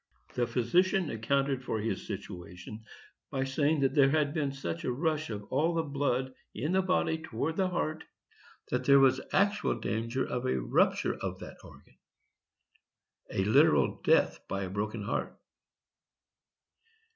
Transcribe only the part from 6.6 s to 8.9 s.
the body towards the heart, that